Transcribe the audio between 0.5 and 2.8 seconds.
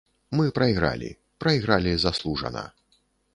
прайгралі, прайгралі заслужана.